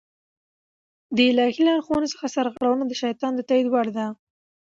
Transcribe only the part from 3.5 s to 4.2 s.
وړ ده